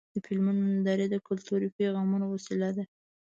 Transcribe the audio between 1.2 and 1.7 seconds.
کلتوري